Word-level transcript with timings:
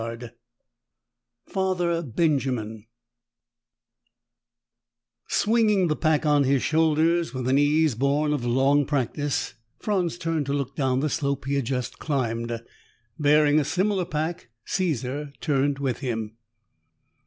6: 0.19 0.33
FATHER 1.45 2.01
BENJAMIN 2.01 2.87
Swinging 5.27 5.89
the 5.89 5.95
pack 5.95 6.25
on 6.25 6.43
his 6.43 6.63
shoulders 6.63 7.35
with 7.35 7.47
an 7.47 7.59
ease 7.59 7.93
born 7.93 8.33
of 8.33 8.43
long 8.43 8.87
practice, 8.87 9.53
Franz 9.77 10.17
turned 10.17 10.47
to 10.47 10.53
look 10.53 10.75
down 10.75 11.01
the 11.01 11.07
slope 11.11 11.45
he 11.45 11.53
had 11.53 11.65
just 11.65 11.99
climbed. 11.99 12.63
Bearing 13.19 13.59
a 13.59 13.63
similar 13.63 14.05
pack, 14.05 14.49
Caesar 14.65 15.31
turned 15.39 15.77
with 15.77 15.99
him. 15.99 16.35